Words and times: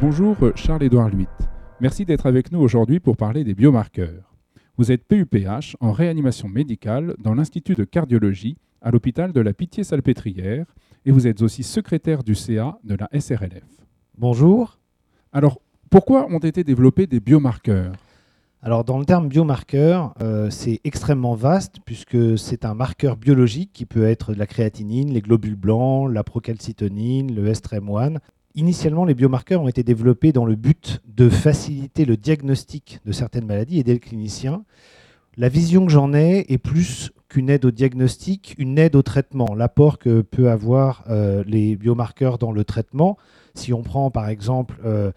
Bonjour 0.00 0.34
Charles-Édouard 0.54 1.10
Luit. 1.10 1.28
Merci 1.78 2.06
d'être 2.06 2.24
avec 2.24 2.52
nous 2.52 2.60
aujourd'hui 2.60 3.00
pour 3.00 3.18
parler 3.18 3.44
des 3.44 3.52
biomarqueurs. 3.52 4.32
Vous 4.78 4.90
êtes 4.90 5.04
PUPH 5.06 5.76
en 5.80 5.92
réanimation 5.92 6.48
médicale 6.48 7.14
dans 7.18 7.34
l'Institut 7.34 7.74
de 7.74 7.84
cardiologie 7.84 8.56
à 8.80 8.90
l'hôpital 8.90 9.34
de 9.34 9.40
la 9.42 9.52
Pitié-Salpêtrière 9.52 10.64
et 11.04 11.12
vous 11.12 11.26
êtes 11.26 11.42
aussi 11.42 11.62
secrétaire 11.62 12.22
du 12.22 12.34
CA 12.34 12.78
de 12.82 12.96
la 12.96 13.10
SRLF. 13.20 13.66
Bonjour. 14.16 14.78
Alors, 15.34 15.60
pourquoi 15.90 16.26
ont 16.30 16.38
été 16.38 16.64
développés 16.64 17.06
des 17.06 17.20
biomarqueurs? 17.20 17.92
Alors 18.62 18.84
dans 18.84 18.98
le 18.98 19.04
terme 19.04 19.28
biomarqueur, 19.28 20.14
euh, 20.22 20.48
c'est 20.48 20.80
extrêmement 20.84 21.34
vaste 21.34 21.76
puisque 21.84 22.38
c'est 22.38 22.64
un 22.64 22.72
marqueur 22.72 23.18
biologique 23.18 23.70
qui 23.74 23.84
peut 23.84 24.04
être 24.04 24.32
de 24.32 24.38
la 24.38 24.46
créatinine, 24.46 25.12
les 25.12 25.20
globules 25.20 25.56
blancs, 25.56 26.10
la 26.10 26.24
procalcitonine, 26.24 27.34
le 27.34 27.52
STREM1. 27.52 28.16
Initialement, 28.56 29.04
les 29.04 29.14
biomarqueurs 29.14 29.62
ont 29.62 29.68
été 29.68 29.82
développés 29.84 30.32
dans 30.32 30.44
le 30.44 30.56
but 30.56 31.00
de 31.06 31.28
faciliter 31.28 32.04
le 32.04 32.16
diagnostic 32.16 33.00
de 33.04 33.12
certaines 33.12 33.46
maladies, 33.46 33.78
aider 33.78 33.92
le 33.92 34.00
clinicien. 34.00 34.64
La 35.36 35.48
vision 35.48 35.86
que 35.86 35.92
j'en 35.92 36.12
ai 36.12 36.46
est 36.48 36.58
plus 36.58 37.12
qu'une 37.28 37.48
aide 37.48 37.64
au 37.64 37.70
diagnostic, 37.70 38.56
une 38.58 38.76
aide 38.76 38.96
au 38.96 39.02
traitement, 39.02 39.54
l'apport 39.54 39.98
que 39.98 40.20
peut 40.20 40.50
avoir 40.50 41.04
euh, 41.08 41.44
les 41.46 41.76
biomarqueurs 41.76 42.38
dans 42.38 42.50
le 42.50 42.64
traitement. 42.64 43.16
Si 43.54 43.72
on 43.72 43.82
prend 43.82 44.10
par 44.10 44.28
exemple 44.28 44.80
euh, 44.84 45.12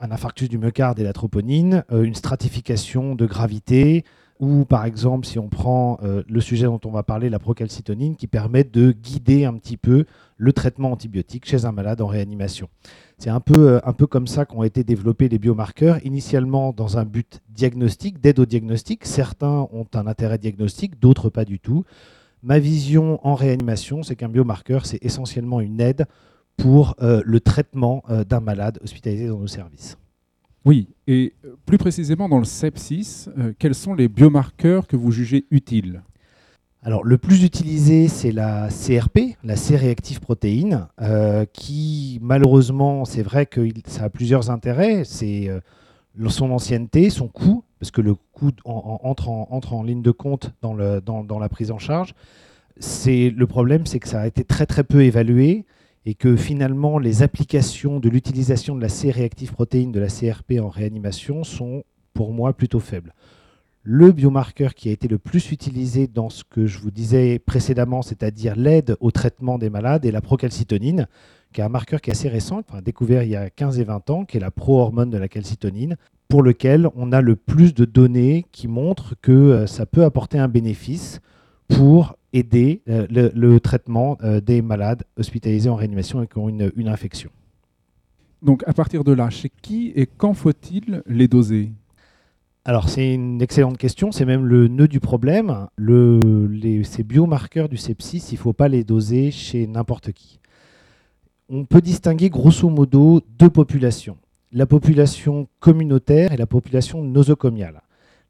un 0.00 0.10
infarctus 0.10 0.48
du 0.48 0.56
myocarde 0.56 0.98
et 0.98 1.04
la 1.04 1.12
troponine, 1.12 1.84
euh, 1.92 2.02
une 2.02 2.14
stratification 2.14 3.14
de 3.14 3.26
gravité, 3.26 4.04
ou 4.40 4.64
par 4.64 4.86
exemple 4.86 5.26
si 5.26 5.38
on 5.38 5.48
prend 5.48 5.98
euh, 6.02 6.22
le 6.28 6.40
sujet 6.40 6.64
dont 6.64 6.80
on 6.84 6.90
va 6.90 7.02
parler, 7.02 7.28
la 7.28 7.38
procalcitonine, 7.38 8.16
qui 8.16 8.26
permet 8.26 8.64
de 8.64 8.90
guider 8.90 9.44
un 9.44 9.54
petit 9.54 9.76
peu 9.76 10.06
le 10.38 10.52
traitement 10.52 10.90
antibiotique 10.90 11.46
chez 11.46 11.66
un 11.66 11.72
malade 11.72 12.00
en 12.00 12.06
réanimation. 12.06 12.68
C'est 13.18 13.30
un 13.30 13.40
peu, 13.40 13.68
euh, 13.68 13.80
un 13.84 13.92
peu 13.92 14.06
comme 14.06 14.26
ça 14.26 14.46
qu'ont 14.46 14.62
été 14.62 14.82
développés 14.82 15.28
les 15.28 15.38
biomarqueurs, 15.38 16.04
initialement 16.04 16.72
dans 16.72 16.96
un 16.96 17.04
but 17.04 17.40
diagnostique, 17.50 18.20
d'aide 18.20 18.38
au 18.38 18.46
diagnostic. 18.46 19.04
Certains 19.04 19.68
ont 19.72 19.86
un 19.94 20.06
intérêt 20.06 20.38
diagnostique, 20.38 20.98
d'autres 20.98 21.28
pas 21.28 21.44
du 21.44 21.60
tout. 21.60 21.84
Ma 22.42 22.58
vision 22.58 23.20
en 23.26 23.34
réanimation, 23.34 24.02
c'est 24.02 24.16
qu'un 24.16 24.30
biomarqueur, 24.30 24.86
c'est 24.86 25.04
essentiellement 25.04 25.60
une 25.60 25.80
aide 25.82 26.06
pour 26.56 26.96
euh, 27.02 27.20
le 27.26 27.40
traitement 27.40 28.02
d'un 28.28 28.40
malade 28.40 28.78
hospitalisé 28.82 29.28
dans 29.28 29.38
nos 29.38 29.46
services. 29.46 29.98
Oui, 30.64 30.88
et 31.06 31.32
euh, 31.44 31.56
plus 31.66 31.78
précisément 31.78 32.28
dans 32.28 32.38
le 32.38 32.44
sepsis, 32.44 33.26
quels 33.58 33.74
sont 33.74 33.94
les 33.94 34.08
biomarqueurs 34.08 34.86
que 34.86 34.96
vous 34.96 35.10
jugez 35.10 35.46
utiles? 35.50 36.02
Alors, 36.82 37.04
le 37.04 37.18
plus 37.18 37.44
utilisé, 37.44 38.08
c'est 38.08 38.32
la 38.32 38.68
CRP, 38.68 39.36
la 39.44 39.56
C-réactive 39.56 40.20
protéine, 40.20 40.88
qui 41.52 42.18
malheureusement, 42.22 43.04
c'est 43.04 43.20
vrai 43.20 43.44
que 43.44 43.68
ça 43.84 44.04
a 44.04 44.08
plusieurs 44.08 44.50
intérêts. 44.50 45.04
C'est 45.04 45.50
son 46.28 46.50
ancienneté, 46.50 47.10
son 47.10 47.28
coût, 47.28 47.64
parce 47.78 47.90
que 47.90 48.00
le 48.00 48.14
coût 48.14 48.52
entre, 48.64 49.28
en, 49.28 49.82
ligne 49.82 50.00
de 50.00 50.10
compte 50.10 50.54
dans, 50.62 50.74
dans 51.02 51.38
la 51.38 51.48
prise 51.50 51.70
en 51.70 51.78
charge. 51.78 52.14
Le 52.76 53.44
problème, 53.44 53.84
c'est 53.84 54.00
que 54.00 54.08
ça 54.08 54.20
a 54.22 54.26
été 54.26 54.44
très 54.44 54.64
très 54.64 54.84
peu 54.84 55.02
évalué 55.02 55.66
et 56.06 56.14
que 56.14 56.36
finalement 56.36 56.98
les 56.98 57.22
applications 57.22 58.00
de 58.00 58.08
l'utilisation 58.08 58.74
de 58.74 58.80
la 58.80 58.88
C-réactive 58.88 59.52
protéine 59.52 59.92
de 59.92 60.00
la 60.00 60.08
CRP 60.08 60.60
en 60.60 60.68
réanimation 60.68 61.44
sont 61.44 61.84
pour 62.14 62.32
moi 62.32 62.52
plutôt 62.52 62.80
faibles. 62.80 63.14
Le 63.82 64.12
biomarqueur 64.12 64.74
qui 64.74 64.90
a 64.90 64.92
été 64.92 65.08
le 65.08 65.18
plus 65.18 65.52
utilisé 65.52 66.06
dans 66.06 66.28
ce 66.28 66.44
que 66.44 66.66
je 66.66 66.78
vous 66.78 66.90
disais 66.90 67.38
précédemment, 67.38 68.02
c'est-à-dire 68.02 68.54
l'aide 68.54 68.96
au 69.00 69.10
traitement 69.10 69.56
des 69.56 69.70
malades, 69.70 70.04
est 70.04 70.10
la 70.10 70.20
procalcitonine, 70.20 71.06
qui 71.52 71.62
est 71.62 71.64
un 71.64 71.70
marqueur 71.70 72.00
qui 72.00 72.10
est 72.10 72.12
assez 72.12 72.28
récent, 72.28 72.62
découvert 72.84 73.22
il 73.22 73.30
y 73.30 73.36
a 73.36 73.48
15 73.48 73.80
et 73.80 73.84
20 73.84 74.10
ans, 74.10 74.24
qui 74.26 74.36
est 74.36 74.40
la 74.40 74.50
pro-hormone 74.50 75.08
de 75.08 75.16
la 75.16 75.28
calcitonine, 75.28 75.96
pour 76.28 76.42
lequel 76.42 76.88
on 76.94 77.10
a 77.10 77.22
le 77.22 77.36
plus 77.36 77.74
de 77.74 77.84
données 77.84 78.44
qui 78.52 78.68
montrent 78.68 79.14
que 79.20 79.32
euh, 79.32 79.66
ça 79.66 79.86
peut 79.86 80.04
apporter 80.04 80.38
un 80.38 80.48
bénéfice 80.48 81.20
pour 81.68 82.16
aider 82.32 82.82
euh, 82.88 83.06
le, 83.34 83.60
traitement 83.60 84.18
euh, 84.22 84.40
des 84.40 84.62
malades 84.62 85.02
hospitalisés 85.16 85.68
en 85.68 85.74
réanimation 85.74 86.22
et 86.22 86.26
qui 86.26 86.38
ont 86.38 86.48
une, 86.48 86.72
une 86.76 86.88
infection. 86.88 87.30
Donc 88.42 88.62
à 88.66 88.72
partir 88.72 89.04
de 89.04 89.12
là, 89.12 89.30
chez 89.30 89.50
qui 89.62 89.92
et 89.94 90.06
quand 90.06 90.34
faut-il 90.34 91.02
les 91.06 91.28
doser? 91.28 91.72
Alors 92.64 92.88
c'est 92.88 93.14
une 93.14 93.40
excellente 93.42 93.78
question, 93.78 94.12
c'est 94.12 94.24
même 94.24 94.44
le 94.44 94.68
nœud 94.68 94.88
du 94.88 95.00
problème. 95.00 95.66
Le, 95.76 96.20
les, 96.46 96.84
ces 96.84 97.02
biomarqueurs 97.02 97.68
du 97.68 97.76
sepsis, 97.76 98.22
il 98.30 98.34
ne 98.34 98.38
faut 98.38 98.52
pas 98.52 98.68
les 98.68 98.84
doser 98.84 99.30
chez 99.30 99.66
n'importe 99.66 100.12
qui. 100.12 100.40
On 101.48 101.64
peut 101.64 101.80
distinguer 101.80 102.30
grosso 102.30 102.68
modo 102.68 103.22
deux 103.38 103.50
populations, 103.50 104.18
la 104.52 104.66
population 104.66 105.48
communautaire 105.58 106.32
et 106.32 106.36
la 106.36 106.46
population 106.46 107.02
nosocomiale. 107.02 107.82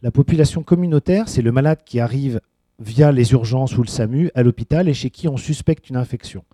La 0.03 0.10
population 0.10 0.62
communautaire, 0.62 1.28
c'est 1.28 1.43
le 1.43 1.53
malade 1.53 1.81
qui 1.84 2.00
arrive 2.00 2.41
via 2.81 3.13
les 3.13 3.33
urgences 3.33 3.77
ou 3.77 3.83
le 3.83 3.89
SAMU 3.89 4.31
à 4.35 4.43
l'hôpital 4.43 4.89
et 4.89 4.95
chez 4.95 5.11
qui 5.11 5.29
on 5.29 5.37
suspecte 5.37 5.89
une 5.91 5.97
infection. 5.97 6.45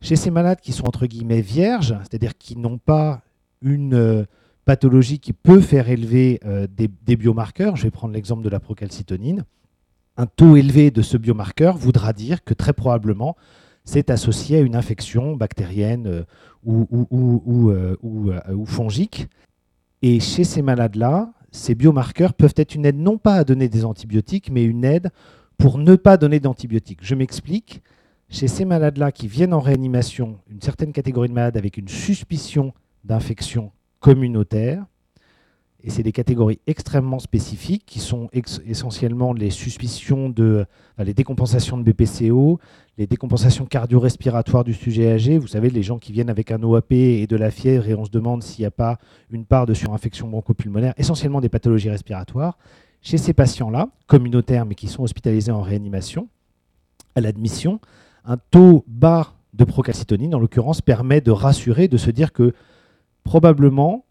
Chez 0.00 0.16
ces 0.16 0.30
malades 0.30 0.60
qui 0.60 0.72
sont 0.72 0.86
entre 0.86 1.06
guillemets 1.06 1.40
vierges, 1.40 1.96
c'est-à-dire 2.00 2.36
qui 2.36 2.56
n'ont 2.56 2.78
pas 2.78 3.22
une 3.62 3.94
euh, 3.94 4.24
pathologie 4.64 5.20
qui 5.20 5.32
peut 5.32 5.60
faire 5.60 5.88
élever 5.88 6.40
euh, 6.44 6.66
des, 6.68 7.16
biomarqueurs, 7.16 7.76
je 7.76 7.84
vais 7.84 7.92
prendre 7.92 8.12
l'exemple 8.12 8.42
de 8.42 8.48
la 8.48 8.58
procalcitonine, 8.58 9.44
un 10.16 10.26
taux 10.26 10.56
élevé 10.56 10.90
de 10.90 11.02
ce 11.02 11.16
biomarqueur 11.16 11.76
voudra 11.76 12.12
dire 12.12 12.42
que 12.44 12.52
très 12.52 12.72
probablement 12.72 13.36
c'est 13.84 14.10
associé 14.10 14.58
à 14.58 14.60
une 14.60 14.76
infection 14.76 15.36
bactérienne 15.36 16.06
euh, 16.06 16.22
ou, 16.64 16.86
ou, 17.10 18.66
fongique. 18.66 19.26
Et 20.02 20.20
chez 20.20 20.44
ces 20.44 20.62
malades-là, 20.62 21.32
ces 21.50 21.74
biomarqueurs 21.74 22.34
peuvent 22.34 22.54
être 22.56 22.74
une 22.76 22.86
aide 22.86 22.98
non 22.98 23.18
pas 23.18 23.34
à 23.34 23.44
donner 23.44 23.68
des 23.68 23.84
antibiotiques, 23.84 24.50
mais 24.50 24.64
une 24.64 24.84
aide 24.84 25.10
pour 25.62 25.78
ne 25.78 25.94
pas 25.94 26.16
donner 26.16 26.40
d'antibiotiques. 26.40 26.98
Je 27.02 27.14
m'explique. 27.14 27.82
Chez 28.28 28.48
ces 28.48 28.64
malades-là 28.64 29.12
qui 29.12 29.28
viennent 29.28 29.54
en 29.54 29.60
réanimation, 29.60 30.40
une 30.50 30.60
certaine 30.60 30.90
catégorie 30.92 31.28
de 31.28 31.34
malades 31.34 31.56
avec 31.56 31.76
une 31.76 31.86
suspicion 31.86 32.72
d'infection 33.04 33.70
communautaire, 34.00 34.84
et 35.84 35.90
c'est 35.90 36.02
des 36.02 36.10
catégories 36.10 36.58
extrêmement 36.66 37.20
spécifiques 37.20 37.84
qui 37.86 38.00
sont 38.00 38.28
essentiellement 38.32 39.32
les 39.32 39.50
suspicions 39.50 40.30
de 40.30 40.66
les 40.98 41.14
décompensations 41.14 41.78
de 41.78 41.84
BPCO, 41.84 42.58
les 42.98 43.06
décompensations 43.06 43.64
cardio-respiratoires 43.64 44.64
du 44.64 44.74
sujet 44.74 45.12
âgé. 45.12 45.38
Vous 45.38 45.46
savez, 45.46 45.70
les 45.70 45.82
gens 45.84 45.98
qui 45.98 46.12
viennent 46.12 46.30
avec 46.30 46.50
un 46.50 46.60
OAP 46.64 46.90
et 46.90 47.28
de 47.28 47.36
la 47.36 47.52
fièvre 47.52 47.88
et 47.88 47.94
on 47.94 48.04
se 48.04 48.10
demande 48.10 48.42
s'il 48.42 48.62
n'y 48.62 48.66
a 48.66 48.72
pas 48.72 48.98
une 49.30 49.44
part 49.44 49.66
de 49.66 49.74
surinfection 49.74 50.26
bronchopulmonaire, 50.28 50.94
essentiellement 50.96 51.40
des 51.40 51.48
pathologies 51.48 51.90
respiratoires. 51.90 52.58
Chez 53.02 53.18
ces 53.18 53.34
patients-là, 53.34 53.88
communautaires 54.06 54.64
mais 54.64 54.74
qui 54.74 54.88
sont 54.88 55.02
hospitalisés 55.02 55.52
en 55.52 55.60
réanimation, 55.60 56.28
à 57.14 57.20
l'admission, 57.20 57.80
un 58.24 58.36
taux 58.36 58.84
bas 58.86 59.34
de 59.52 59.64
procalcitonine, 59.64 60.34
en 60.34 60.38
l'occurrence, 60.38 60.80
permet 60.80 61.20
de 61.20 61.30
rassurer, 61.30 61.88
de 61.88 61.96
se 61.96 62.10
dire 62.10 62.32
que 62.32 62.54
probablement 63.24 64.06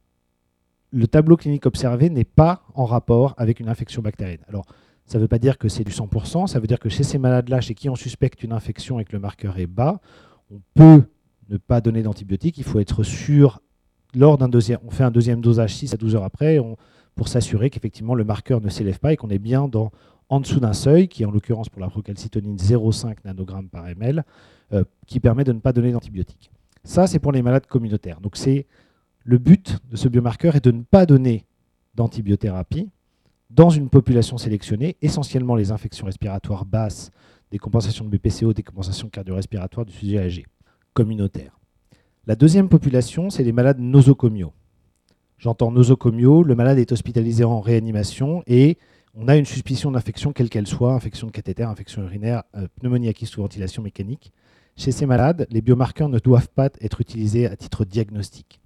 le 0.92 1.08
tableau 1.08 1.38
clinique 1.38 1.66
observé 1.66 2.10
n'est 2.10 2.26
pas 2.26 2.64
en 2.76 2.86
rapport 2.86 3.34
avec 3.38 3.60
une 3.60 3.70
infection 3.70 4.02
bactérienne. 4.02 4.44
Alors, 4.48 4.66
ça 5.06 5.18
ne 5.18 5.24
veut 5.24 5.28
pas 5.28 5.40
dire 5.40 5.58
que 5.58 5.68
c'est 5.68 5.84
du 5.84 5.92
100%, 5.92 6.48
ça 6.48 6.60
veut 6.60 6.68
dire 6.68 6.80
que 6.80 6.90
chez 6.90 7.04
ces 7.04 7.18
malades-là, 7.18 7.62
chez 7.62 7.74
qui 7.74 7.90
on 7.90 7.96
suspecte 7.96 8.44
une 8.44 8.52
infection 8.54 9.00
et 9.00 9.06
que 9.06 9.14
le 9.14 9.20
marqueur 9.20 9.58
est 9.58 9.68
bas, 9.68 10.00
on 10.52 10.62
peut 10.74 11.04
ne 11.50 11.58
pas 11.58 11.82
donner 11.82 12.04
d'antibiotiques. 12.04 12.58
Il 12.58 12.64
faut 12.64 12.80
être 12.80 13.04
sûr, 13.04 13.62
lors 14.16 14.38
d'un 14.38 14.50
deuxième, 14.50 14.80
on 14.86 14.92
fait 14.92 15.04
un 15.04 15.12
deuxième 15.12 15.42
dosage 15.42 15.76
6 15.76 15.94
à 15.94 15.98
12 15.98 16.16
heures 16.16 16.24
après, 16.24 16.60
pour 17.16 17.28
s'assurer 17.28 17.70
qu'effectivement 17.70 18.16
le 18.16 18.24
marqueur 18.24 18.62
ne 18.62 18.70
s'élève 18.70 19.00
pas 19.00 19.14
et 19.14 19.18
qu'on 19.18 19.30
est 19.30 19.40
bien 19.40 19.70
en 20.30 20.40
dessous 20.40 20.60
d'un 20.60 20.74
seuil, 20.74 21.08
qui 21.08 21.24
est 21.24 21.26
en 21.26 21.32
l'occurrence 21.32 21.70
pour 21.70 21.82
la 21.82 21.90
procalcitonine 21.90 22.56
0,5 22.56 23.18
nanogrammes 23.26 23.70
par 23.70 23.86
ml, 23.86 24.24
euh, 24.74 24.84
qui 25.06 25.20
permet 25.20 25.44
de 25.44 25.52
ne 25.52 25.60
pas 25.60 25.74
donner 25.74 25.92
d'antibiotiques. 25.92 26.52
Ça, 26.84 27.06
c'est 27.06 27.20
pour 27.20 27.32
les 27.32 27.42
malades 27.42 27.68
communautaires. 27.68 28.22
Donc 28.22 28.38
c'est 28.38 28.66
le 29.24 29.38
but 29.38 29.78
de 29.90 29.96
ce 29.96 30.08
biomarqueur 30.08 30.56
est 30.56 30.64
de 30.64 30.72
ne 30.72 30.82
pas 30.84 31.06
donner 31.06 31.46
d'antibiothérapie 31.96 32.90
dans 33.50 33.70
une 33.70 33.90
population 33.90 34.38
sélectionnée, 34.38 34.96
essentiellement 35.02 35.56
les 35.56 35.72
infections 35.72 36.06
respiratoires 36.06 36.66
basses, 36.66 37.12
des 37.52 37.58
compensations 37.58 38.06
de 38.06 38.18
BPCO, 38.18 38.54
des 38.54 38.64
compensations 38.64 39.10
cardio-respiratoires 39.10 39.86
du 39.86 39.92
sujet 39.92 40.20
âgé, 40.20 40.46
communautaire. 40.94 41.61
La 42.28 42.36
deuxième 42.36 42.70
population, 42.70 43.32
c'est 43.32 43.44
les 43.44 43.52
malades 43.52 43.80
nosocomiaux. 43.80 44.54
J'entends 45.40 45.72
nosocomiaux, 45.72 46.44
le 46.44 46.54
malade 46.54 46.78
est 46.78 46.92
hospitalisé 46.92 47.44
en 47.44 47.62
réanimation 47.62 48.44
et 48.46 48.78
on 49.16 49.28
a 49.28 49.36
une 49.36 49.46
suspicion 49.46 49.90
d'infection, 49.90 50.32
quelle 50.32 50.50
qu'elle 50.50 50.68
soit, 50.68 50.94
infection 50.94 51.26
de 51.26 51.32
cathéter, 51.32 51.64
infection 51.64 52.04
urinaire, 52.04 52.44
euh, 52.56 52.68
pneumonie 52.80 53.10
acquise 53.10 53.30
sous 53.30 53.42
ventilation 53.42 53.82
mécanique. 53.82 54.32
Chez 54.78 54.92
ces 54.92 55.08
malades, 55.08 55.48
les 55.50 55.62
biomarqueurs 55.62 56.10
ne 56.10 56.20
doivent 56.20 56.50
pas 56.50 56.70
être 56.80 57.02
utilisés 57.02 57.48
à 57.48 57.56
titre 57.56 57.86
diagnostique. 57.86 58.62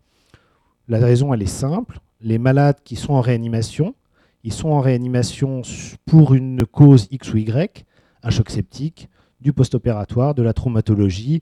La 0.89 0.99
raison, 0.99 1.33
elle 1.33 1.41
est 1.41 1.45
simple. 1.45 2.01
Les 2.19 2.37
malades 2.37 2.79
qui 2.83 2.97
sont 2.97 3.13
en 3.13 3.21
réanimation, 3.21 3.95
ils 4.43 4.51
sont 4.51 4.69
en 4.69 4.81
réanimation 4.81 5.61
pour 6.05 6.33
une 6.33 6.65
cause 6.65 7.07
X 7.09 7.33
ou 7.33 7.37
Y, 7.37 7.85
un 8.21 8.29
choc 8.31 8.49
septique, 8.49 9.07
du 9.39 9.53
post-opératoire, 9.53 10.35
de 10.35 10.43
la 10.43 10.51
traumatologie, 10.51 11.41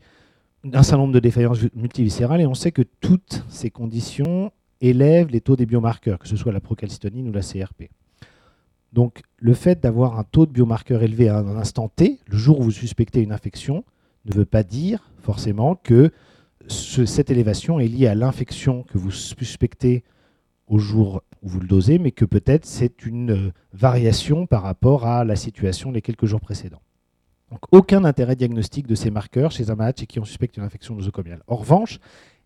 un 0.71 0.83
certain 0.83 0.97
nombre 0.97 1.13
de 1.13 1.19
défaillances 1.19 1.59
multiviscérales 1.75 2.41
et 2.41 2.47
on 2.47 2.53
sait 2.53 2.71
que 2.71 2.83
toutes 3.01 3.43
ces 3.49 3.69
conditions 3.69 4.51
élèvent 4.81 5.29
les 5.29 5.41
taux 5.41 5.55
des 5.55 5.65
biomarqueurs, 5.65 6.19
que 6.19 6.27
ce 6.27 6.35
soit 6.35 6.51
la 6.51 6.61
procalcitonine 6.61 7.27
ou 7.27 7.31
la 7.31 7.41
CRP. 7.41 7.89
Donc 8.93 9.21
le 9.37 9.53
fait 9.53 9.81
d'avoir 9.81 10.19
un 10.19 10.23
taux 10.23 10.45
de 10.45 10.51
biomarqueurs 10.51 11.03
élevé 11.03 11.27
à 11.27 11.37
un 11.39 11.57
instant 11.57 11.89
T, 11.89 12.19
le 12.27 12.37
jour 12.37 12.59
où 12.59 12.63
vous 12.63 12.71
suspectez 12.71 13.21
une 13.21 13.31
infection, 13.31 13.83
ne 14.25 14.33
veut 14.33 14.45
pas 14.45 14.63
dire 14.63 15.11
forcément 15.21 15.75
que 15.75 16.11
cette 16.67 17.29
élévation 17.29 17.79
est 17.79 17.87
liée 17.87 18.07
à 18.07 18.15
l'infection 18.15 18.83
que 18.83 18.97
vous 18.97 19.11
suspectez 19.11 20.03
au 20.67 20.77
jour 20.77 21.23
où 21.41 21.49
vous 21.49 21.59
le 21.59 21.67
dosez, 21.67 21.99
mais 21.99 22.11
que 22.11 22.23
peut-être 22.23 22.65
c'est 22.65 23.05
une 23.05 23.31
euh, 23.31 23.51
variation 23.73 24.47
par 24.47 24.63
rapport 24.63 25.05
à 25.05 25.25
la 25.25 25.35
situation 25.35 25.91
des 25.91 26.01
quelques 26.01 26.25
jours 26.25 26.39
précédents. 26.39 26.81
Donc 27.53 27.65
aucun 27.71 28.03
intérêt 28.03 28.35
diagnostique 28.35 28.87
de 28.87 28.95
ces 28.95 29.11
marqueurs 29.11 29.51
chez 29.51 29.69
un 29.69 29.75
malade 29.75 29.99
chez 29.99 30.07
qui 30.07 30.19
on 30.19 30.25
suspecte 30.25 30.57
une 30.57 30.63
infection 30.63 30.95
nosocomiale. 30.95 31.43
En 31.45 31.55
revanche, 31.55 31.99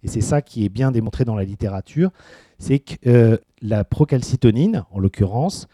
et 0.04 0.09
c'est 0.09 0.19
ça 0.19 0.42
qui 0.42 0.65
est 0.65 0.69
bien 0.69 0.92
démontré 0.92 1.24
dans 1.24 1.36
la 1.36 1.45
littérature, 1.45 2.12
c'est 2.59 2.80
que 2.80 2.95
euh, 3.07 3.38
la 3.62 3.86
procalcitonine, 3.86 4.83
en 4.92 5.00
l'occurrence, 5.00 5.69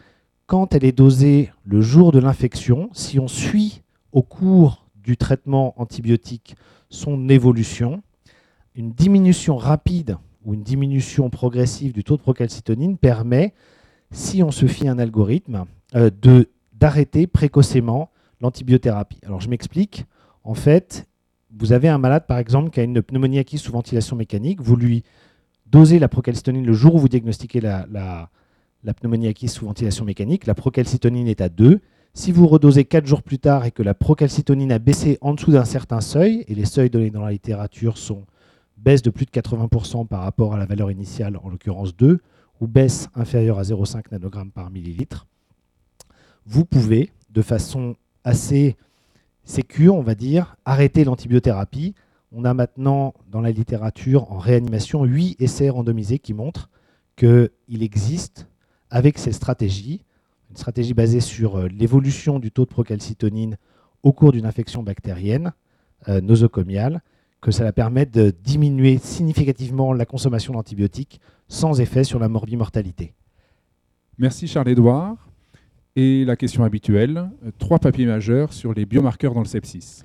quand 0.46 0.72
elle 0.72 0.84
est 0.84 0.96
dosée 0.96 1.50
le 1.64 1.80
jour 1.80 2.12
de 2.12 2.20
l'infection, 2.20 2.90
si 2.92 3.18
on 3.18 3.26
suit 3.26 3.82
au 4.12 4.22
cours 4.22 4.86
du 4.94 5.16
traitement 5.16 5.74
antibiotique 5.80 6.54
son 6.88 7.28
évolution, 7.28 8.04
une 8.76 8.92
diminution 8.92 9.56
rapide 9.56 10.16
ou 10.44 10.54
une 10.54 10.62
diminution 10.62 11.28
progressive 11.28 11.92
du 11.92 12.04
taux 12.04 12.16
de 12.16 12.22
procalcitonine 12.22 12.96
permet, 12.96 13.52
si 14.12 14.44
on 14.44 14.52
se 14.52 14.66
fie 14.66 14.86
à 14.86 14.92
un 14.92 15.00
algorithme, 15.00 15.64
euh, 15.96 16.10
d'arrêter 16.72 17.26
précocement 17.26 18.10
l'antibiothérapie. 18.44 19.18
Alors 19.24 19.40
je 19.40 19.48
m'explique. 19.48 20.04
En 20.44 20.54
fait, 20.54 21.08
vous 21.56 21.72
avez 21.72 21.88
un 21.88 21.98
malade, 21.98 22.26
par 22.26 22.38
exemple, 22.38 22.70
qui 22.70 22.80
a 22.80 22.82
une 22.82 23.02
pneumonie 23.02 23.38
acquise 23.38 23.60
sous 23.60 23.72
ventilation 23.72 24.16
mécanique, 24.16 24.60
vous 24.60 24.76
lui 24.76 25.02
dosez 25.66 25.98
la 25.98 26.08
procalcitonine 26.08 26.64
le 26.64 26.72
jour 26.72 26.94
où 26.94 26.98
vous 26.98 27.08
diagnostiquez 27.08 27.60
la, 27.60 27.86
la 27.90 28.94
pneumonie 28.94 29.28
acquise 29.28 29.52
sous 29.52 29.64
ventilation 29.64 30.04
mécanique, 30.04 30.46
la 30.46 30.54
procalcitonine 30.54 31.26
est 31.26 31.40
à 31.40 31.48
2. 31.48 31.80
Si 32.12 32.30
vous 32.30 32.46
redosez 32.46 32.84
4 32.84 33.06
jours 33.06 33.22
plus 33.22 33.38
tard 33.38 33.64
et 33.64 33.72
que 33.72 33.82
la 33.82 33.94
procalcitonine 33.94 34.70
a 34.70 34.78
baissé 34.78 35.18
en 35.20 35.34
dessous 35.34 35.50
d'un 35.50 35.64
certain 35.64 36.00
seuil, 36.00 36.44
et 36.46 36.54
les 36.54 36.66
seuils 36.66 36.90
donnés 36.90 37.10
dans 37.10 37.24
la 37.24 37.32
littérature 37.32 37.98
sont 37.98 38.24
baisse 38.76 39.02
de 39.02 39.10
plus 39.10 39.24
de 39.24 39.30
80% 39.30 40.06
par 40.06 40.20
rapport 40.20 40.54
à 40.54 40.58
la 40.58 40.66
valeur 40.66 40.90
initiale, 40.90 41.38
en 41.42 41.48
l'occurrence 41.48 41.96
2, 41.96 42.20
ou 42.60 42.66
baisse 42.66 43.08
inférieure 43.14 43.58
à 43.58 43.62
0,5 43.62 44.04
nanogrammes 44.12 44.50
par 44.50 44.70
millilitre, 44.70 45.26
vous 46.46 46.64
pouvez, 46.64 47.10
de 47.30 47.42
façon 47.42 47.96
assez 48.24 48.76
sécure, 49.44 49.94
on 49.94 50.02
va 50.02 50.14
dire, 50.14 50.56
arrêter 50.64 51.04
l'antibiothérapie. 51.04 51.94
On 52.32 52.44
a 52.44 52.54
maintenant 52.54 53.14
dans 53.30 53.40
la 53.40 53.52
littérature 53.52 54.32
en 54.32 54.38
réanimation 54.38 55.04
8 55.04 55.40
essais 55.40 55.70
randomisés 55.70 56.18
qui 56.18 56.34
montrent 56.34 56.70
qu'il 57.16 57.50
existe, 57.82 58.48
avec 58.90 59.18
ces 59.18 59.32
stratégies, 59.32 60.04
une 60.50 60.56
stratégie 60.56 60.94
basée 60.94 61.20
sur 61.20 61.56
euh, 61.56 61.68
l'évolution 61.68 62.38
du 62.38 62.50
taux 62.50 62.64
de 62.64 62.70
procalcitonine 62.70 63.56
au 64.02 64.12
cours 64.12 64.32
d'une 64.32 64.46
infection 64.46 64.82
bactérienne 64.82 65.52
euh, 66.08 66.20
nosocomiale, 66.20 67.02
que 67.40 67.50
ça 67.50 67.70
permet 67.72 68.06
de 68.06 68.32
diminuer 68.42 68.98
significativement 68.98 69.92
la 69.92 70.06
consommation 70.06 70.54
d'antibiotiques 70.54 71.20
sans 71.48 71.80
effet 71.80 72.04
sur 72.04 72.18
la 72.18 72.28
morbimortalité. 72.28 73.14
Merci 74.18 74.46
Charles-Édouard. 74.48 75.23
Et 75.96 76.24
la 76.24 76.34
question 76.34 76.64
habituelle, 76.64 77.30
trois 77.58 77.78
papiers 77.78 78.06
majeurs 78.06 78.52
sur 78.52 78.74
les 78.74 78.84
biomarqueurs 78.84 79.32
dans 79.32 79.42
le 79.42 79.46
sepsis. 79.46 80.02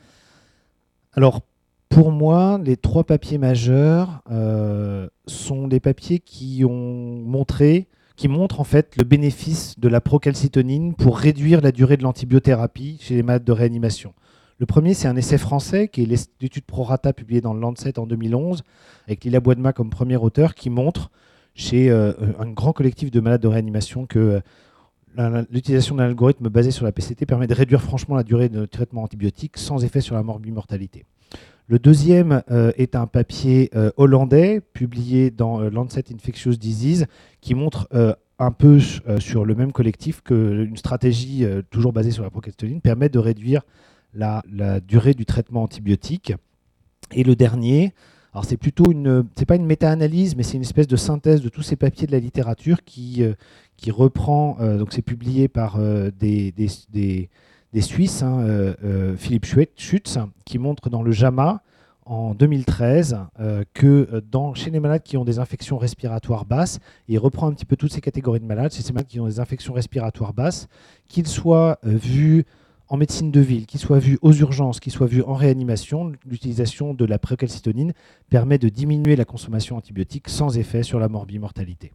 Alors, 1.14 1.42
pour 1.90 2.12
moi, 2.12 2.60
les 2.64 2.78
trois 2.78 3.04
papiers 3.04 3.40
majeurs 3.40 4.22
euh, 4.30 5.08
sont 5.26 5.68
des 5.68 5.80
papiers 5.80 6.20
qui 6.20 6.64
ont 6.64 7.24
montré, 7.26 7.88
qui 8.16 8.28
montrent 8.28 8.60
en 8.60 8.64
fait 8.64 8.96
le 8.98 9.04
bénéfice 9.04 9.80
de 9.80 9.88
la 9.88 10.00
procalcitonine 10.00 10.94
pour 10.94 11.18
réduire 11.18 11.62
la 11.62 11.72
durée 11.72 11.98
de 11.98 12.04
l'antibiothérapie 12.04 12.98
chez 13.02 13.16
les 13.16 13.24
malades 13.24 13.44
de 13.44 13.52
réanimation. 13.52 14.14
Le 14.60 14.68
premier, 14.68 14.94
c'est 14.94 15.08
un 15.08 15.16
essai 15.16 15.40
français 15.40 15.88
qui 15.88 16.04
est 16.04 16.32
l'étude 16.40 16.66
Prorata 16.66 17.14
publiée 17.14 17.42
dans 17.42 17.54
le 17.56 17.62
Lancet 17.62 17.98
en 17.98 18.06
2011, 18.06 18.62
avec 19.08 19.24
Lila 19.24 19.40
Boidma 19.40 19.74
comme 19.74 19.90
premier 19.90 20.18
auteur, 20.18 20.54
qui 20.54 20.70
montre 20.70 21.10
chez 21.56 21.90
euh, 21.90 22.14
un 22.38 22.52
grand 22.52 22.74
collectif 22.74 23.10
de 23.10 23.20
malades 23.20 23.42
de 23.42 23.48
réanimation 23.48 24.06
que 24.06 24.20
euh, 24.20 24.40
l'utilisation 25.50 25.96
d'un 25.96 26.06
algorithme 26.06 26.50
basé 26.50 26.72
sur 26.72 26.86
la 26.86 26.92
PCT 26.92 27.26
permet 27.26 27.48
de 27.48 27.54
réduire 27.54 27.82
franchement 27.82 28.16
la 28.16 28.24
durée 28.24 28.50
de 28.50 28.66
traitement 28.66 29.04
antibiotique 29.04 29.58
sans 29.58 29.84
effet 29.84 30.02
sur 30.02 30.16
la 30.16 30.24
morbimortalité. 30.24 31.06
Le 31.68 31.78
deuxième 31.78 32.42
euh, 32.50 32.72
est 32.78 32.96
un 32.96 33.06
papier 33.06 33.70
hollandais 33.98 34.62
publié 34.62 35.30
dans 35.30 35.62
Lancet 35.62 36.06
Infectious 36.14 36.56
Disease 36.56 37.06
qui 37.42 37.54
montre 37.54 37.88
un 38.40 38.52
peu 38.52 38.80
sur 38.80 39.46
le 39.46 39.56
même 39.56 39.72
collectif 39.72 40.22
qu'une 40.22 40.78
stratégie 40.78 41.46
toujours 41.70 41.94
basée 41.94 42.12
sur 42.12 42.24
la 42.24 42.30
procalcitoline 42.30 42.82
permet 42.82 43.10
de 43.10 43.20
réduire 43.20 43.62
la, 44.14 44.44
durée 44.82 45.14
du 45.14 45.26
traitement 45.26 45.64
antibiotique. 45.64 46.34
Et 47.12 47.24
le 47.24 47.36
dernier, 47.36 47.94
alors 48.34 48.46
c'est 48.46 48.58
plutôt 48.58 48.92
une, 48.92 49.26
c'est 49.36 49.46
pas 49.46 49.56
une 49.56 49.66
méta-analyse, 49.66 50.36
mais 50.36 50.44
c'est 50.44 50.58
une 50.58 50.64
espèce 50.64 50.88
de 50.88 50.96
synthèse 50.96 51.42
de 51.42 51.50
tous 51.50 51.64
ces 51.64 51.76
papiers 51.76 52.06
de 52.06 52.12
la 52.12 52.20
littérature 52.20 52.84
qui, 52.84 53.24
euh, 53.24 53.34
qui 53.76 53.92
reprend, 53.92 54.58
euh, 54.60 54.78
donc 54.78 54.94
c'est 54.94 55.02
publié 55.02 55.48
par 55.48 55.78
euh, 55.78 56.12
des, 56.20 56.52
des, 56.52 57.30
des, 57.74 57.82
Suisses, 57.82 58.24
hein, 58.24 58.74
Philippe 59.18 59.46
Schutz, 59.46 60.18
qui 60.46 60.58
montre 60.60 60.90
dans 60.90 61.02
le 61.02 61.12
JAMA 61.12 61.62
en 62.06 62.34
2013 62.34 63.20
que 63.76 64.24
dans, 64.32 64.56
chez 64.56 64.72
les 64.72 64.80
malades 64.80 65.04
qui 65.04 65.18
ont 65.18 65.24
des 65.24 65.38
infections 65.38 65.78
respiratoires 65.78 66.46
basses, 66.46 66.80
il 67.08 67.20
reprend 67.20 67.48
un 67.48 67.54
petit 67.54 67.66
peu 67.66 67.76
toutes 67.76 67.94
ces 67.94 68.02
catégories 68.02 68.40
de 68.40 68.46
malades, 68.46 68.72
c'est 68.72 68.82
ces 68.82 68.92
malades 68.92 69.08
qui 69.08 69.20
ont 69.20 69.28
des 69.28 69.40
infections 69.40 69.74
respiratoires 69.74 70.34
basses, 70.34 70.68
qu'ils 71.08 71.28
soient 71.28 71.78
vus 71.84 72.46
en 72.90 72.98
médecine 72.98 73.30
de 73.30 73.40
ville, 73.40 73.68
qui 73.68 73.78
soit 73.78 74.00
vu 74.00 74.18
aux 74.24 74.34
urgences, 74.34 74.80
qui 74.80 74.90
soit 74.90 75.08
vu 75.08 75.22
en 75.22 75.36
réanimation, 75.36 76.12
l'utilisation 76.26 76.96
de 76.96 77.06
la 77.06 77.20
précalcitonine 77.20 77.94
permet 78.30 78.58
de 78.58 78.68
diminuer 78.68 79.16
la 79.16 79.26
consommation 79.26 79.78
antibiotique 79.78 80.28
sans 80.28 80.58
effet 80.58 80.82
sur 80.82 81.00
la 81.00 81.08
morbimortalité. 81.08 81.94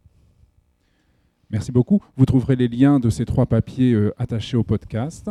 Merci 1.50 1.72
beaucoup. 1.72 2.00
Vous 2.16 2.26
trouverez 2.26 2.56
les 2.56 2.68
liens 2.68 3.00
de 3.00 3.10
ces 3.10 3.24
trois 3.24 3.46
papiers 3.46 3.92
euh, 3.92 4.14
attachés 4.18 4.56
au 4.56 4.62
podcast. 4.62 5.30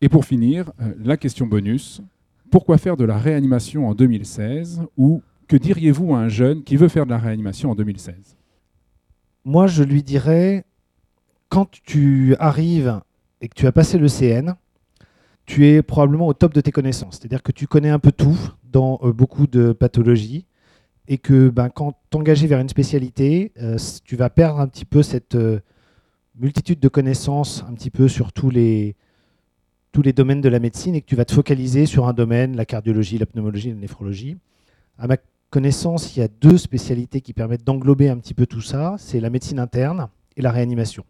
Et 0.00 0.08
pour 0.08 0.24
finir, 0.24 0.72
euh, 0.80 0.94
la 0.98 1.16
question 1.16 1.46
bonus. 1.46 2.02
Pourquoi 2.50 2.78
faire 2.78 2.96
de 2.96 3.04
la 3.04 3.18
réanimation 3.18 3.86
en 3.88 3.94
2016 3.94 4.82
ou 4.96 5.22
que 5.46 5.56
diriez-vous 5.56 6.14
à 6.14 6.20
un 6.20 6.28
jeune 6.28 6.62
qui 6.62 6.76
veut 6.76 6.88
faire 6.88 7.04
de 7.04 7.10
la 7.10 7.18
réanimation 7.18 7.70
en 7.70 7.74
2016 7.74 8.36
Moi, 9.44 9.66
je 9.66 9.82
lui 9.82 10.02
dirais, 10.02 10.64
quand 11.48 11.70
tu 11.84 12.34
arrives 12.38 13.00
et 13.40 13.48
que 13.48 13.54
tu 13.54 13.66
as 13.66 13.72
passé 13.72 13.98
le 13.98 14.08
CN, 14.08 14.54
tu 15.46 15.66
es 15.66 15.82
probablement 15.82 16.26
au 16.26 16.34
top 16.34 16.54
de 16.54 16.60
tes 16.60 16.72
connaissances. 16.72 17.18
C'est-à-dire 17.18 17.42
que 17.42 17.52
tu 17.52 17.66
connais 17.66 17.90
un 17.90 17.98
peu 17.98 18.12
tout 18.12 18.38
dans 18.64 18.98
euh, 19.02 19.12
beaucoup 19.12 19.46
de 19.46 19.72
pathologies 19.72 20.46
et 21.06 21.18
que 21.18 21.50
ben, 21.50 21.68
quand 21.68 21.94
t'engager 22.10 22.46
vers 22.46 22.60
une 22.60 22.68
spécialité, 22.68 23.52
euh, 23.60 23.76
tu 24.04 24.16
vas 24.16 24.30
perdre 24.30 24.60
un 24.60 24.68
petit 24.68 24.86
peu 24.86 25.02
cette 25.02 25.34
euh, 25.34 25.60
multitude 26.36 26.80
de 26.80 26.88
connaissances 26.88 27.64
un 27.68 27.74
petit 27.74 27.90
peu 27.90 28.08
sur 28.08 28.32
tous 28.32 28.50
les, 28.50 28.96
tous 29.92 30.02
les 30.02 30.12
domaines 30.12 30.40
de 30.40 30.48
la 30.48 30.60
médecine 30.60 30.94
et 30.94 31.02
que 31.02 31.06
tu 31.06 31.16
vas 31.16 31.24
te 31.24 31.32
focaliser 31.32 31.86
sur 31.86 32.08
un 32.08 32.14
domaine, 32.14 32.56
la 32.56 32.64
cardiologie, 32.64 33.18
la 33.18 33.26
pneumologie, 33.26 33.68
la 33.70 33.76
néphrologie. 33.76 34.36
À 34.98 35.06
ma 35.06 35.16
connaissance, 35.50 36.16
il 36.16 36.20
y 36.20 36.22
a 36.22 36.28
deux 36.28 36.58
spécialités 36.58 37.20
qui 37.20 37.32
permettent 37.32 37.64
d'englober 37.64 38.08
un 38.08 38.16
petit 38.16 38.34
peu 38.34 38.46
tout 38.46 38.60
ça. 38.62 38.96
C'est 38.98 39.20
la 39.20 39.30
médecine 39.30 39.58
interne 39.58 40.08
et 40.36 40.42
la 40.42 40.50
réanimation. 40.50 41.04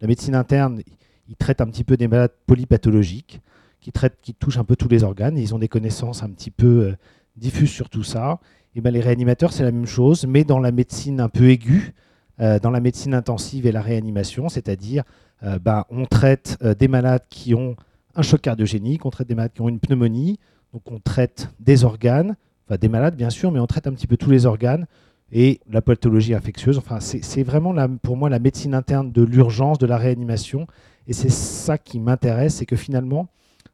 La 0.00 0.06
médecine 0.06 0.34
interne, 0.34 0.82
ils 1.28 1.36
traitent 1.36 1.60
un 1.60 1.66
petit 1.66 1.84
peu 1.84 1.96
des 1.96 2.08
malades 2.08 2.32
polypathologiques, 2.46 3.40
qui, 3.80 3.92
qui 4.22 4.34
touchent 4.34 4.58
un 4.58 4.64
peu 4.64 4.76
tous 4.76 4.88
les 4.88 5.04
organes. 5.04 5.38
Ils 5.38 5.54
ont 5.54 5.58
des 5.58 5.68
connaissances 5.68 6.22
un 6.22 6.30
petit 6.30 6.50
peu 6.50 6.66
euh, 6.66 6.96
diffuses 7.36 7.70
sur 7.70 7.88
tout 7.88 8.02
ça. 8.02 8.40
Et 8.74 8.80
ben, 8.80 8.92
les 8.92 9.00
réanimateurs, 9.00 9.52
c'est 9.52 9.62
la 9.62 9.72
même 9.72 9.86
chose, 9.86 10.26
mais 10.26 10.44
dans 10.44 10.58
la 10.58 10.72
médecine 10.72 11.20
un 11.20 11.28
peu 11.28 11.50
aiguë, 11.50 11.94
euh, 12.40 12.58
dans 12.58 12.70
la 12.70 12.80
médecine 12.80 13.14
intensive 13.14 13.66
et 13.66 13.72
la 13.72 13.80
réanimation, 13.80 14.48
c'est-à-dire 14.48 15.04
euh, 15.42 15.58
ben, 15.58 15.84
on 15.90 16.06
traite 16.06 16.58
des 16.78 16.88
malades 16.88 17.24
qui 17.28 17.54
ont 17.54 17.76
un 18.14 18.22
choc 18.22 18.40
cardiogénique, 18.40 19.06
on 19.06 19.10
traite 19.10 19.28
des 19.28 19.34
malades 19.34 19.52
qui 19.54 19.60
ont 19.60 19.68
une 19.68 19.80
pneumonie, 19.80 20.38
donc 20.72 20.82
on 20.90 20.98
traite 20.98 21.50
des 21.60 21.84
organes, 21.84 22.36
enfin 22.66 22.76
des 22.76 22.88
malades 22.88 23.16
bien 23.16 23.30
sûr, 23.30 23.52
mais 23.52 23.60
on 23.60 23.66
traite 23.66 23.86
un 23.86 23.92
petit 23.92 24.06
peu 24.06 24.16
tous 24.16 24.30
les 24.30 24.44
organes 24.46 24.86
et 25.30 25.60
la 25.70 25.82
pathologie 25.82 26.34
infectieuse. 26.34 26.78
Enfin, 26.78 26.98
c'est 27.00 27.42
vraiment 27.42 27.74
pour 28.02 28.16
moi 28.16 28.28
la 28.28 28.38
médecine 28.38 28.74
interne 28.74 29.12
de 29.12 29.22
l'urgence, 29.22 29.78
de 29.78 29.86
la 29.86 29.98
réanimation. 29.98 30.66
Et 31.08 31.14
c'est 31.14 31.30
ça 31.30 31.78
qui 31.78 31.98
m'intéresse, 31.98 32.56
c'est 32.56 32.66
que 32.66 32.76
finalement, 32.76 33.28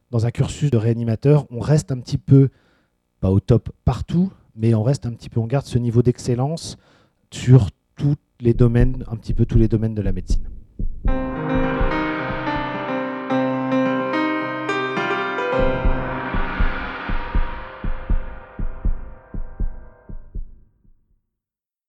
dans 0.09 0.25
un 0.25 0.31
cursus 0.31 0.71
de 0.71 0.77
réanimateur, 0.77 1.45
on 1.51 1.59
reste 1.59 1.91
un 1.91 1.99
petit 1.99 2.17
peu, 2.17 2.49
pas 3.19 3.29
au 3.29 3.41
top 3.41 3.71
partout, 3.83 4.31
mais 4.55 4.73
on 4.73 4.83
reste 4.83 5.05
un 5.05 5.11
petit 5.11 5.29
peu, 5.29 5.41
on 5.41 5.45
garde 5.45 5.65
ce 5.65 5.77
niveau 5.77 6.01
d'excellence 6.01 6.77
sur 7.31 7.69
tous 7.97 8.15
les 8.39 8.53
domaines, 8.53 9.03
un 9.07 9.17
petit 9.17 9.33
peu 9.33 9.45
tous 9.45 9.57
les 9.57 9.67
domaines 9.67 9.93
de 9.93 10.01
la 10.01 10.13
médecine. 10.13 10.47